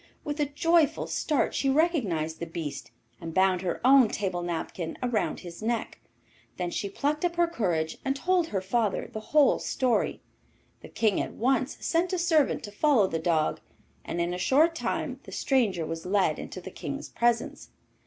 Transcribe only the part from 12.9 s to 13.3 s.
the